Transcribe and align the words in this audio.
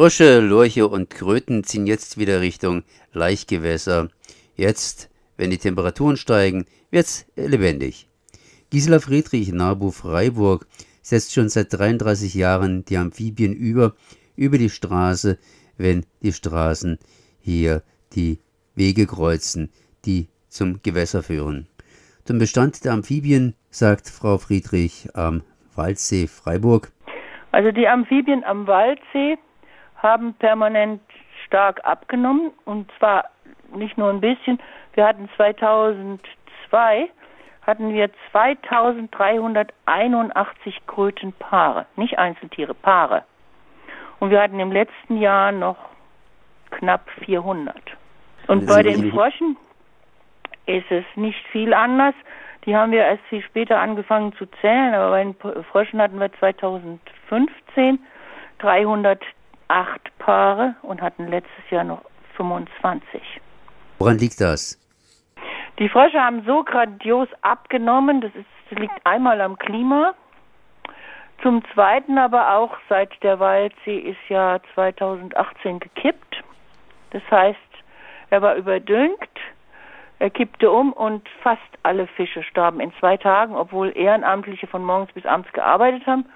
Frösche, 0.00 0.40
Lurche 0.40 0.88
und 0.88 1.10
Kröten 1.10 1.62
ziehen 1.62 1.86
jetzt 1.86 2.16
wieder 2.16 2.40
Richtung 2.40 2.84
Laichgewässer. 3.12 4.08
Jetzt, 4.56 5.10
wenn 5.36 5.50
die 5.50 5.58
Temperaturen 5.58 6.16
steigen, 6.16 6.64
wird's 6.90 7.26
lebendig. 7.36 8.08
Gisela 8.70 9.00
Friedrich, 9.00 9.52
Nabu 9.52 9.90
Freiburg, 9.90 10.66
setzt 11.02 11.34
schon 11.34 11.50
seit 11.50 11.78
33 11.78 12.32
Jahren 12.32 12.82
die 12.86 12.96
Amphibien 12.96 13.52
über, 13.52 13.94
über 14.36 14.56
die 14.56 14.70
Straße, 14.70 15.36
wenn 15.76 16.06
die 16.22 16.32
Straßen 16.32 16.98
hier 17.38 17.82
die 18.14 18.38
Wege 18.74 19.04
kreuzen, 19.06 19.70
die 20.06 20.28
zum 20.48 20.80
Gewässer 20.82 21.22
führen. 21.22 21.66
Zum 22.24 22.38
Bestand 22.38 22.86
der 22.86 22.94
Amphibien 22.94 23.54
sagt 23.68 24.08
Frau 24.08 24.38
Friedrich 24.38 25.10
am 25.12 25.42
Waldsee 25.74 26.26
Freiburg. 26.26 26.90
Also 27.52 27.70
die 27.70 27.86
Amphibien 27.86 28.44
am 28.44 28.66
Waldsee 28.66 29.36
haben 30.02 30.34
permanent 30.34 31.00
stark 31.46 31.80
abgenommen 31.84 32.50
und 32.64 32.90
zwar 32.98 33.30
nicht 33.74 33.96
nur 33.98 34.10
ein 34.10 34.20
bisschen. 34.20 34.60
Wir 34.94 35.06
hatten 35.06 35.28
2002 35.36 37.08
hatten 37.66 37.92
wir 37.92 38.08
2381 38.32 40.86
Krötenpaare, 40.86 41.84
nicht 41.96 42.18
Einzeltiere, 42.18 42.72
Paare. 42.74 43.24
Und 44.18 44.30
wir 44.30 44.40
hatten 44.42 44.58
im 44.60 44.72
letzten 44.72 45.18
Jahr 45.18 45.52
noch 45.52 45.76
knapp 46.70 47.10
400. 47.24 47.76
Und 48.46 48.66
bei 48.66 48.82
den 48.82 49.12
Fröschen 49.12 49.58
ist 50.66 50.90
es 50.90 51.04
nicht 51.16 51.46
viel 51.48 51.74
anders. 51.74 52.14
Die 52.64 52.74
haben 52.76 52.92
wir 52.92 53.04
erst 53.04 53.24
viel 53.24 53.42
später 53.42 53.78
angefangen 53.78 54.32
zu 54.34 54.46
zählen, 54.60 54.94
aber 54.94 55.10
bei 55.10 55.22
den 55.22 55.34
Fröschen 55.64 56.00
hatten 56.00 56.18
wir 56.18 56.32
2015 56.34 57.98
308 59.70 60.18
Paare 60.18 60.74
und 60.82 61.00
hatten 61.00 61.28
letztes 61.28 61.70
Jahr 61.70 61.84
noch 61.84 62.02
25. 62.36 63.22
Woran 63.98 64.18
liegt 64.18 64.40
das? 64.40 64.76
Die 65.78 65.88
Frösche 65.88 66.20
haben 66.20 66.42
so 66.44 66.64
grandios 66.64 67.28
abgenommen, 67.42 68.20
das, 68.20 68.34
ist, 68.34 68.46
das 68.68 68.78
liegt 68.78 68.94
einmal 69.04 69.40
am 69.40 69.56
Klima, 69.56 70.14
zum 71.42 71.62
Zweiten 71.72 72.18
aber 72.18 72.54
auch 72.56 72.76
seit 72.88 73.10
der 73.22 73.38
Waldsee 73.38 73.98
ist 73.98 74.18
ja 74.28 74.60
2018 74.74 75.80
gekippt. 75.80 76.42
Das 77.12 77.22
heißt, 77.30 77.58
er 78.28 78.42
war 78.42 78.56
überdüngt, 78.56 79.16
er 80.18 80.30
kippte 80.30 80.70
um 80.70 80.92
und 80.92 81.26
fast 81.42 81.62
alle 81.82 82.06
Fische 82.08 82.42
starben 82.42 82.80
in 82.80 82.92
zwei 82.98 83.16
Tagen, 83.16 83.56
obwohl 83.56 83.96
Ehrenamtliche 83.96 84.66
von 84.66 84.84
morgens 84.84 85.12
bis 85.12 85.24
abends 85.24 85.50
gearbeitet 85.52 86.06
haben. 86.06 86.26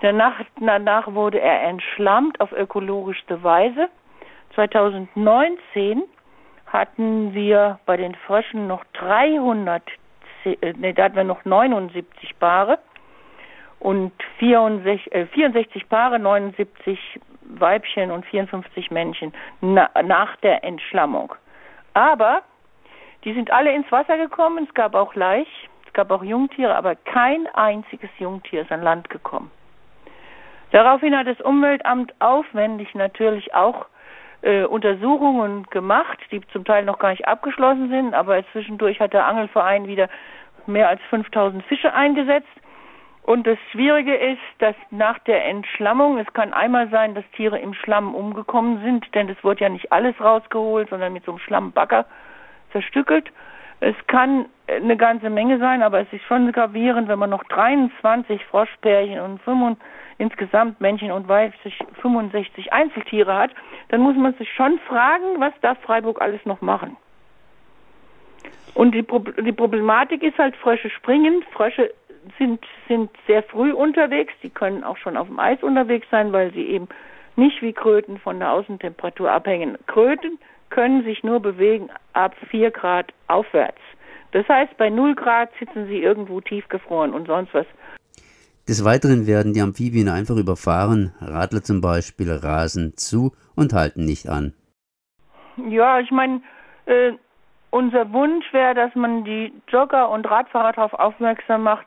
Danach, 0.00 0.40
danach 0.60 1.14
wurde 1.14 1.40
er 1.40 1.62
entschlammt 1.62 2.40
auf 2.40 2.52
ökologischste 2.52 3.42
Weise. 3.42 3.88
2019 4.54 6.02
hatten 6.66 7.34
wir 7.34 7.78
bei 7.86 7.96
den 7.96 8.14
Fröschen 8.14 8.66
noch 8.66 8.84
300, 8.94 9.82
ne, 10.44 10.94
da 10.94 11.04
hatten 11.04 11.16
wir 11.16 11.24
noch 11.24 11.44
79 11.44 12.38
Paare 12.38 12.78
und 13.78 14.12
64, 14.38 15.12
äh, 15.12 15.26
64 15.26 15.88
Paare, 15.88 16.18
79 16.18 16.98
Weibchen 17.42 18.10
und 18.10 18.24
54 18.26 18.90
Männchen 18.90 19.32
na, 19.60 19.90
nach 20.02 20.36
der 20.36 20.64
Entschlammung. 20.64 21.34
Aber 21.92 22.42
die 23.24 23.32
sind 23.32 23.50
alle 23.50 23.72
ins 23.72 23.90
Wasser 23.92 24.18
gekommen, 24.18 24.66
es 24.68 24.74
gab 24.74 24.94
auch 24.94 25.14
Laich, 25.14 25.68
es 25.86 25.92
gab 25.92 26.10
auch 26.10 26.24
Jungtiere, 26.24 26.74
aber 26.74 26.96
kein 26.96 27.46
einziges 27.54 28.10
Jungtier 28.18 28.62
ist 28.62 28.72
an 28.72 28.82
Land 28.82 29.08
gekommen. 29.10 29.50
Daraufhin 30.74 31.16
hat 31.16 31.28
das 31.28 31.40
Umweltamt 31.40 32.12
aufwendig 32.18 32.96
natürlich 32.96 33.54
auch 33.54 33.86
äh, 34.42 34.64
Untersuchungen 34.64 35.62
gemacht, 35.70 36.18
die 36.32 36.40
zum 36.48 36.64
Teil 36.64 36.84
noch 36.84 36.98
gar 36.98 37.10
nicht 37.10 37.28
abgeschlossen 37.28 37.90
sind, 37.90 38.12
aber 38.12 38.42
zwischendurch 38.50 38.98
hat 38.98 39.12
der 39.12 39.24
Angelverein 39.24 39.86
wieder 39.86 40.08
mehr 40.66 40.88
als 40.88 41.00
5000 41.10 41.62
Fische 41.66 41.94
eingesetzt. 41.94 42.48
Und 43.22 43.46
das 43.46 43.56
Schwierige 43.70 44.16
ist, 44.16 44.42
dass 44.58 44.74
nach 44.90 45.20
der 45.20 45.44
Entschlammung, 45.44 46.18
es 46.18 46.32
kann 46.32 46.52
einmal 46.52 46.88
sein, 46.88 47.14
dass 47.14 47.24
Tiere 47.36 47.60
im 47.60 47.74
Schlamm 47.74 48.12
umgekommen 48.12 48.82
sind, 48.82 49.14
denn 49.14 49.28
es 49.28 49.44
wurde 49.44 49.60
ja 49.60 49.68
nicht 49.68 49.92
alles 49.92 50.20
rausgeholt, 50.20 50.90
sondern 50.90 51.12
mit 51.12 51.24
so 51.24 51.30
einem 51.30 51.38
Schlammbagger 51.38 52.04
zerstückelt. 52.72 53.30
Es 53.84 53.94
kann 54.06 54.46
eine 54.66 54.96
ganze 54.96 55.28
Menge 55.28 55.58
sein, 55.58 55.82
aber 55.82 56.00
es 56.00 56.10
ist 56.10 56.24
schon 56.24 56.50
gravierend, 56.52 57.06
wenn 57.06 57.18
man 57.18 57.28
noch 57.28 57.44
23 57.44 58.42
Froschpärchen 58.46 59.20
und 59.20 59.42
5, 59.42 59.76
insgesamt 60.16 60.80
Männchen 60.80 61.12
und 61.12 61.28
Weibchen 61.28 61.70
65 62.00 62.72
Einzeltiere 62.72 63.36
hat, 63.36 63.50
dann 63.88 64.00
muss 64.00 64.16
man 64.16 64.32
sich 64.36 64.50
schon 64.54 64.78
fragen, 64.88 65.38
was 65.38 65.52
darf 65.60 65.78
Freiburg 65.82 66.22
alles 66.22 66.42
noch 66.46 66.62
machen. 66.62 66.96
Und 68.72 68.94
die, 68.94 69.02
Pro 69.02 69.18
die 69.18 69.52
Problematik 69.52 70.22
ist 70.22 70.38
halt, 70.38 70.56
Frösche 70.56 70.88
springen. 70.88 71.44
Frösche 71.52 71.92
sind, 72.38 72.64
sind 72.88 73.10
sehr 73.26 73.42
früh 73.42 73.70
unterwegs. 73.74 74.32
Die 74.42 74.48
können 74.48 74.82
auch 74.82 74.96
schon 74.96 75.18
auf 75.18 75.26
dem 75.26 75.38
Eis 75.38 75.62
unterwegs 75.62 76.06
sein, 76.10 76.32
weil 76.32 76.54
sie 76.54 76.68
eben 76.68 76.88
nicht 77.36 77.60
wie 77.60 77.74
Kröten 77.74 78.16
von 78.16 78.38
der 78.38 78.50
Außentemperatur 78.50 79.30
abhängen. 79.30 79.76
Kröten 79.86 80.38
können 80.74 81.04
sich 81.04 81.22
nur 81.22 81.38
bewegen 81.38 81.88
ab 82.14 82.34
4 82.50 82.72
Grad 82.72 83.12
aufwärts. 83.28 83.78
Das 84.32 84.46
heißt, 84.48 84.76
bei 84.76 84.90
0 84.90 85.14
Grad 85.14 85.50
sitzen 85.60 85.86
sie 85.86 86.02
irgendwo 86.02 86.40
tiefgefroren 86.40 87.14
und 87.14 87.28
sonst 87.28 87.54
was. 87.54 87.66
Des 88.68 88.84
Weiteren 88.84 89.28
werden 89.28 89.52
die 89.52 89.60
Amphibien 89.60 90.08
einfach 90.08 90.36
überfahren. 90.36 91.12
Radler 91.20 91.62
zum 91.62 91.80
Beispiel 91.80 92.32
rasen 92.32 92.94
zu 92.96 93.32
und 93.54 93.72
halten 93.72 94.04
nicht 94.04 94.28
an. 94.28 94.52
Ja, 95.68 96.00
ich 96.00 96.10
meine, 96.10 96.42
äh, 96.86 97.12
unser 97.70 98.12
Wunsch 98.12 98.52
wäre, 98.52 98.74
dass 98.74 98.92
man 98.96 99.22
die 99.24 99.52
Jogger 99.68 100.08
und 100.08 100.28
Radfahrer 100.28 100.72
darauf 100.72 100.94
aufmerksam 100.94 101.62
macht, 101.62 101.86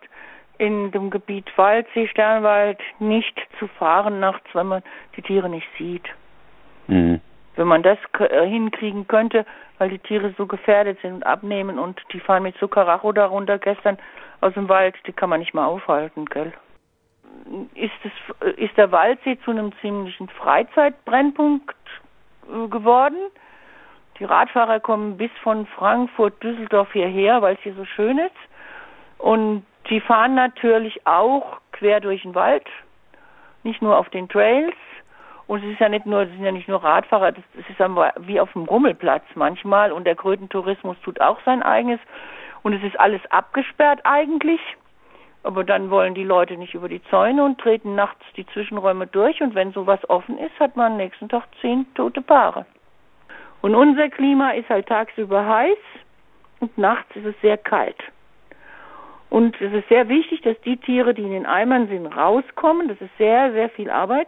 in 0.60 0.92
dem 0.92 1.10
Gebiet 1.10 1.46
Waldsee, 1.58 2.08
Sternwald 2.08 2.80
nicht 3.00 3.38
zu 3.60 3.68
fahren 3.68 4.22
nachts, 4.22 4.48
wenn 4.54 4.68
man 4.68 4.84
die 5.18 5.22
Tiere 5.24 5.50
nicht 5.50 5.68
sieht. 5.78 6.06
Mhm. 6.88 7.20
Wenn 7.58 7.68
man 7.68 7.84
das 7.84 7.98
äh, 8.20 8.46
hinkriegen 8.46 9.08
könnte, 9.08 9.46
weil 9.80 9.90
die 9.90 10.00
Tiere 10.00 10.34
so 10.38 10.46
gefährdet 10.46 11.00
sind 11.02 11.16
und 11.16 11.26
abnehmen 11.26 11.80
und 11.80 12.02
die 12.14 12.20
fahren 12.20 12.44
mit 12.44 12.56
so 12.60 12.68
Karacho 12.68 13.12
darunter 13.12 13.58
gestern 13.58 13.98
aus 14.42 14.54
dem 14.54 14.70
Wald, 14.70 14.96
die 15.08 15.12
kann 15.12 15.30
man 15.30 15.40
nicht 15.40 15.54
mal 15.54 15.66
aufhalten, 15.66 16.26
gell? 16.26 16.54
Ist, 17.74 17.92
es, 18.04 18.48
äh, 18.48 18.64
ist 18.64 18.78
der 18.78 18.92
Waldsee 18.92 19.40
zu 19.44 19.52
einem 19.52 19.74
ziemlichen 19.82 20.30
Freizeitbrennpunkt 20.30 21.76
äh, 22.48 22.68
geworden. 22.68 23.18
Die 24.20 24.26
Radfahrer 24.26 24.80
kommen 24.80 25.18
bis 25.18 25.32
von 25.42 25.66
Frankfurt, 25.66 26.42
Düsseldorf 26.44 26.92
hierher, 26.94 27.42
weil 27.42 27.56
es 27.56 27.62
hier 27.62 27.74
so 27.74 27.86
schön 27.86 28.20
ist. 28.20 28.36
Und 29.18 29.66
die 29.90 30.02
fahren 30.02 30.36
natürlich 30.36 31.06
auch 31.08 31.60
quer 31.72 32.02
durch 32.02 32.22
den 32.22 32.36
Wald, 32.36 32.68
nicht 33.64 33.82
nur 33.82 33.98
auf 33.98 34.10
den 34.10 34.30
Trails, 34.30 34.76
und 35.48 35.64
es 35.64 35.72
ist 35.72 35.80
ja 35.80 35.90
nicht 35.90 36.06
nur, 36.06 36.22
es 36.22 36.30
sind 36.30 36.44
ja 36.44 36.52
nicht 36.52 36.68
nur 36.68 36.84
Radfahrer, 36.84 37.32
das 37.32 37.44
ist 37.56 37.80
ja 37.80 38.14
wie 38.20 38.40
auf 38.40 38.52
dem 38.52 38.66
Rummelplatz 38.66 39.24
manchmal 39.36 39.92
und 39.92 40.06
der 40.06 40.16
Krötentourismus 40.16 40.98
tut 41.04 41.22
auch 41.22 41.40
sein 41.46 41.64
eigenes 41.64 42.00
und 42.64 42.74
es 42.74 42.84
ist 42.84 43.00
alles 43.00 43.22
abgesperrt 43.30 44.02
eigentlich. 44.04 44.60
Aber 45.44 45.64
dann 45.64 45.90
wollen 45.90 46.14
die 46.14 46.26
Leute 46.26 46.58
nicht 46.58 46.74
über 46.74 46.90
die 46.90 47.02
Zäune 47.04 47.46
und 47.46 47.60
treten 47.60 47.96
nachts 47.96 48.26
die 48.36 48.46
Zwischenräume 48.48 49.08
durch 49.08 49.42
und 49.42 49.56
wenn 49.56 49.72
sowas 49.72 50.00
offen 50.10 50.38
ist, 50.38 50.60
hat 50.60 50.76
man 50.76 50.94
am 50.94 50.98
nächsten 50.98 51.30
Tag 51.30 51.44
zehn 51.62 51.86
tote 51.96 52.22
Paare. 52.22 52.66
Und 53.62 53.74
unser 53.74 54.10
Klima 54.10 54.52
ist 54.52 54.68
halt 54.68 54.88
tagsüber 54.88 55.48
heiß 55.48 55.78
und 56.60 56.78
nachts 56.78 57.16
ist 57.16 57.26
es 57.26 57.36
sehr 57.42 57.58
kalt. 57.58 57.98
Und 59.30 59.60
es 59.62 59.72
ist 59.72 59.88
sehr 59.88 60.10
wichtig, 60.10 60.42
dass 60.42 60.60
die 60.62 60.78
Tiere, 60.78 61.14
die 61.14 61.24
in 61.24 61.32
den 61.32 61.46
Eimern 61.46 61.88
sind, 61.88 62.08
rauskommen. 62.08 62.88
Das 62.88 63.00
ist 63.02 63.16
sehr, 63.18 63.52
sehr 63.52 63.70
viel 63.70 63.90
Arbeit. 63.90 64.28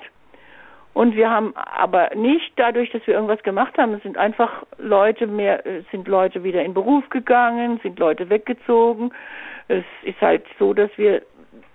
Und 0.93 1.15
wir 1.15 1.29
haben 1.29 1.55
aber 1.55 2.13
nicht 2.15 2.51
dadurch, 2.55 2.91
dass 2.91 3.05
wir 3.07 3.13
irgendwas 3.13 3.43
gemacht 3.43 3.77
haben, 3.77 3.93
es 3.93 4.03
sind 4.03 4.17
einfach 4.17 4.63
Leute 4.77 5.27
mehr, 5.27 5.63
sind 5.91 6.07
Leute 6.07 6.43
wieder 6.43 6.63
in 6.63 6.73
Beruf 6.73 7.07
gegangen, 7.09 7.79
sind 7.83 7.99
Leute 7.99 8.29
weggezogen. 8.29 9.11
Es 9.67 9.85
ist 10.03 10.19
halt 10.19 10.43
so, 10.57 10.73
dass 10.73 10.89
wir 10.97 11.21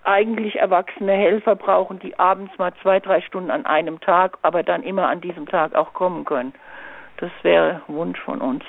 eigentlich 0.03 0.57
erwachsene 0.57 1.13
Helfer 1.13 1.57
brauchen, 1.57 1.99
die 1.99 2.19
abends 2.19 2.53
mal 2.59 2.73
zwei, 2.83 3.01
drei 3.01 3.21
Stunden 3.23 3.51
an 3.51 3.65
einem 3.65 4.01
Tag, 4.01 4.39
aber 4.43 4.63
dann 4.63 4.83
immer 4.83 5.09
an 5.09 5.21
diesem 5.21 5.47
Tag 5.47 5.75
auch 5.75 5.95
kommen 5.95 6.25
können. 6.25 6.53
Das 7.19 7.31
wäre 7.43 7.81
Wunsch 7.87 8.21
von 8.21 8.41
uns. 8.41 8.65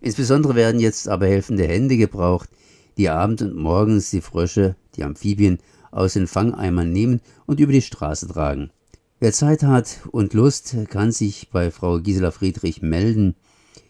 Insbesondere 0.00 0.54
werden 0.54 0.80
jetzt 0.80 1.08
aber 1.08 1.26
helfende 1.26 1.64
Hände 1.64 1.96
gebraucht, 1.96 2.48
die 2.96 3.08
abends 3.08 3.42
und 3.42 3.56
morgens 3.56 4.10
die 4.10 4.20
Frösche, 4.20 4.76
die 4.96 5.04
Amphibien, 5.04 5.58
aus 5.90 6.14
den 6.14 6.26
Fangeimern 6.26 6.92
nehmen 6.92 7.20
und 7.46 7.60
über 7.60 7.72
die 7.72 7.82
Straße 7.82 8.28
tragen. 8.28 8.70
Wer 9.18 9.32
Zeit 9.32 9.62
hat 9.62 10.00
und 10.12 10.34
Lust, 10.34 10.76
kann 10.90 11.10
sich 11.10 11.48
bei 11.50 11.70
Frau 11.70 12.00
Gisela 12.00 12.30
Friedrich 12.30 12.82
melden. 12.82 13.34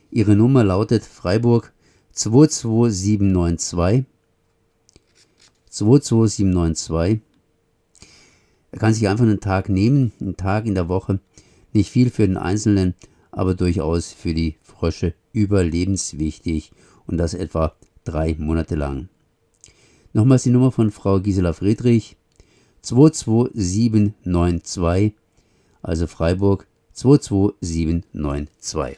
Ihre 0.08 0.37
Nummer 0.37 0.62
lautet 0.62 1.02
Freiburg 1.02 1.73
22792 2.12 4.05
22792. 5.69 7.23
Er 8.70 8.78
kann 8.78 8.94
sich 8.94 9.08
einfach 9.08 9.25
einen 9.25 9.40
Tag 9.40 9.69
nehmen, 9.69 10.12
einen 10.20 10.37
Tag 10.37 10.64
in 10.64 10.76
der 10.76 10.88
Woche, 10.88 11.19
Nicht 11.73 11.90
viel 11.90 12.11
für 12.11 12.25
den 12.25 12.37
Einzelnen, 12.37 12.94
aber 13.32 13.55
durchaus 13.55 14.12
für 14.12 14.32
die 14.32 14.55
Frösche 14.62 15.12
überlebenswichtig 15.32 16.70
und 17.08 17.17
das 17.17 17.34
etwa 17.34 17.75
drei 18.05 18.37
Monate 18.38 18.76
lang. 18.76 19.08
Nochmals 20.12 20.44
die 20.44 20.50
Nummer 20.50 20.70
von 20.70 20.93
Frau 20.93 21.19
Gisela 21.19 21.52
Friedrich 21.52 22.17
22792, 22.86 25.12
also 25.82 26.06
Freiburg 26.06 26.66
22792. 26.94 28.96